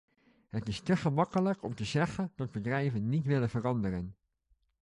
Het 0.49 0.67
is 0.67 0.79
te 0.81 0.95
gemakkelijk 0.97 1.63
om 1.63 1.75
te 1.75 1.83
zeggen 1.83 2.31
dat 2.35 2.51
bedrijven 2.51 3.09
niet 3.09 3.25
willen 3.25 3.49
veranderen. 3.49 4.15